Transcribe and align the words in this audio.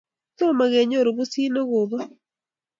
Tomo 0.37 0.63
kenyoru 0.73 1.09
pusit 1.17 1.51
ne 1.51 1.61
kobot 1.69 2.09